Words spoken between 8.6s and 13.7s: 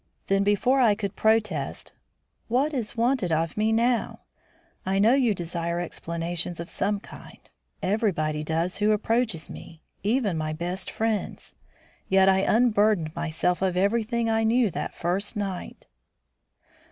who approaches me; even my best friends. Yet I unburdened myself